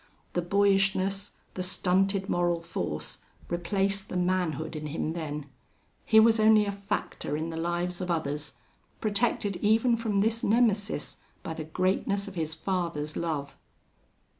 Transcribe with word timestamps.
The 0.33 0.41
boyishness, 0.41 1.33
the 1.53 1.61
stunted 1.61 2.27
moral 2.27 2.59
force, 2.59 3.19
replaced 3.49 4.09
the 4.09 4.17
manhood 4.17 4.75
in 4.75 4.87
him 4.87 5.13
then. 5.13 5.45
He 6.05 6.19
was 6.19 6.39
only 6.39 6.65
a 6.65 6.71
factor 6.71 7.37
in 7.37 7.51
the 7.51 7.55
lives 7.55 8.01
of 8.01 8.09
others, 8.09 8.53
protected 8.99 9.57
even 9.57 9.95
from 9.95 10.21
this 10.21 10.43
Nemesis 10.43 11.17
by 11.43 11.53
the 11.53 11.65
greatness 11.65 12.27
of 12.27 12.33
his 12.33 12.55
father's 12.55 13.15
love. 13.15 13.55